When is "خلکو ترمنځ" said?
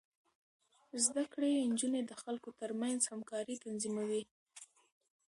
2.21-3.01